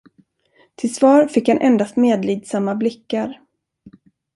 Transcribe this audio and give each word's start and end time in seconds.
Till 0.75 0.95
svar 0.95 1.27
fick 1.27 1.47
han 1.49 1.59
endast 1.61 1.95
medlidsamma 1.95 2.75
blickar. 2.75 3.41